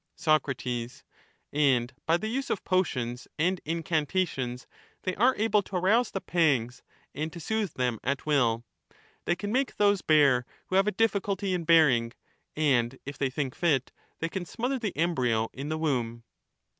Soc, 0.15 0.49
And 1.53 1.93
by 2.07 2.17
the 2.17 2.27
use 2.27 2.49
of 2.49 2.63
potions 2.63 3.27
and 3.37 3.61
incantations 3.65 4.65
they 5.03 5.15
are 5.15 5.35
able 5.35 5.61
to 5.61 5.75
arouse 5.75 6.09
the 6.09 6.19
pangs 6.19 6.81
and 7.13 7.31
to 7.31 7.37
sooth^ 7.37 7.73
them 7.75 7.99
at 8.03 8.25
will; 8.25 8.63
they 9.25 9.35
can 9.35 9.51
make 9.51 9.75
those 9.77 10.01
bear 10.01 10.43
who 10.69 10.75
have 10.75 10.87
a 10.87 10.91
difficulty 10.91 11.53
in 11.53 11.65
bearing, 11.65 12.13
and 12.55 12.97
if 13.05 13.19
they 13.19 13.29
think 13.29 13.53
fit 13.53 13.91
they 14.17 14.27
can 14.27 14.43
smother 14.45 14.79
the 14.79 14.97
embryo 14.97 15.51
in 15.53 15.69
the 15.69 15.77
womb. 15.77 16.23